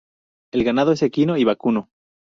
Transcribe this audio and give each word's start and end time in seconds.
El 0.51 0.63
ganado 0.63 0.93
es 0.93 1.03
equino 1.03 1.37
y 1.37 1.43
vacuno. 1.43 1.91